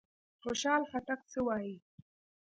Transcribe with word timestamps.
خوشحال 0.41 0.81
خټک 0.91 1.19
څه 1.31 1.39
وايي؟ 1.47 1.75